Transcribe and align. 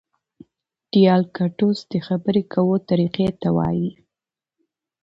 ډیالکټوس 0.93 1.79
د 1.91 1.93
خبري 2.07 2.43
کوو 2.53 2.75
طریقې 2.89 3.27
ته 3.41 3.49
وایي. 3.57 3.89